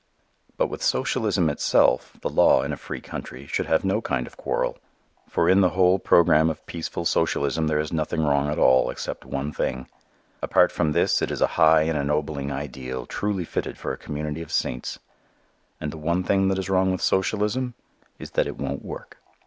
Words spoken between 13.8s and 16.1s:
a community of saints. And the